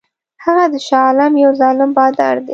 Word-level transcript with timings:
هغه 0.43 0.63
د 0.73 0.75
شاه 0.87 1.03
عالم 1.07 1.33
یو 1.43 1.51
ظالم 1.61 1.91
بادار 1.97 2.35
دی. 2.45 2.49